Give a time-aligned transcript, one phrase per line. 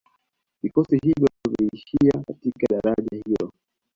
[0.61, 3.51] Vikosi hivyo viliishia katika daraja hilo